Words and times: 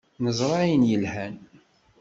Neẓra 0.23 0.57
ayen 0.63 0.83
yelhan. 0.89 1.35